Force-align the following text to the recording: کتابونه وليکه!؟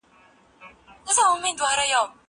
کتابونه 1.05 1.51
وليکه!؟ 1.65 2.01